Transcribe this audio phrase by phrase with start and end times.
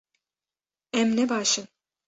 [0.97, 1.67] Em ne baş in